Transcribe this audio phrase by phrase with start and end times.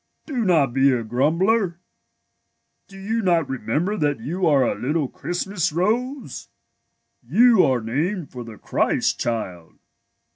[0.25, 1.77] Do not be a grumbler.
[2.87, 6.47] Do you not remember that you are a little Christmas rose?
[7.21, 9.75] You are named for the Christ Child.